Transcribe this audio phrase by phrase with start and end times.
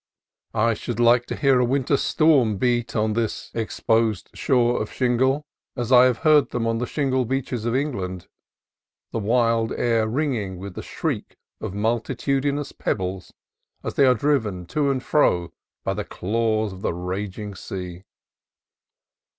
[0.55, 4.25] I should like to hear a winter storm beat on this ex 44 CALIFORNIA COAST
[4.25, 7.75] TRAILS posed shore of shingle, as I have heard them on the shingle beaches of
[7.75, 8.27] England,
[9.11, 13.31] the wild air ringing with the shriek of the multitudinous pebbles
[13.83, 15.53] as they are driven to and fro
[15.83, 18.01] by the claws of the raging sea.